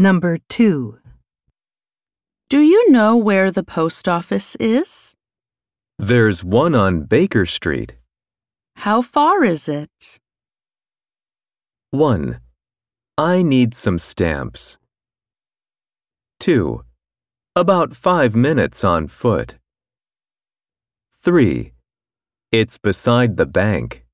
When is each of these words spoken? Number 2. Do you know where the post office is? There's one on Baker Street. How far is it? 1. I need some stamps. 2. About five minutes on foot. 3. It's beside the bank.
Number 0.00 0.38
2. 0.48 1.00
Do 2.48 2.60
you 2.60 2.88
know 2.92 3.16
where 3.16 3.50
the 3.50 3.64
post 3.64 4.06
office 4.06 4.54
is? 4.60 5.16
There's 5.98 6.44
one 6.44 6.76
on 6.76 7.02
Baker 7.02 7.44
Street. 7.44 7.96
How 8.76 9.02
far 9.02 9.42
is 9.42 9.68
it? 9.68 10.20
1. 11.90 12.38
I 13.18 13.42
need 13.42 13.74
some 13.74 13.98
stamps. 13.98 14.78
2. 16.38 16.84
About 17.56 17.96
five 17.96 18.36
minutes 18.36 18.84
on 18.84 19.08
foot. 19.08 19.56
3. 21.24 21.72
It's 22.52 22.78
beside 22.78 23.36
the 23.36 23.46
bank. 23.46 24.04